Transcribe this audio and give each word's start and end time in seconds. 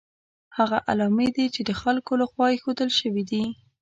هغه 0.57 0.77
علامې 0.89 1.27
دي 1.35 1.45
چې 1.55 1.61
د 1.69 1.71
خلکو 1.81 2.11
له 2.21 2.25
خوا 2.31 2.47
ایښودل 2.51 2.89
شوي 2.99 3.23
دي. 3.31 3.43